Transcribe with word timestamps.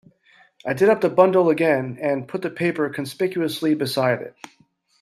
I 0.65 0.73
did 0.73 0.89
up 0.89 1.01
the 1.01 1.11
bundle 1.11 1.51
again, 1.51 1.99
and 2.01 2.27
put 2.27 2.41
the 2.41 2.49
paper 2.49 2.89
conspicuously 2.89 3.75
beside 3.75 4.23
it. 4.23 4.35